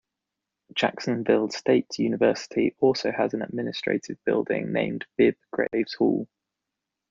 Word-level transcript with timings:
Jacksonville 0.73 1.51
State 1.51 1.99
University 1.99 2.75
also 2.79 3.11
has 3.11 3.35
an 3.35 3.43
administrative 3.43 4.17
building 4.25 4.73
named 4.73 5.05
Bibb 5.15 5.35
Graves 5.51 5.93
Hall. 5.93 6.27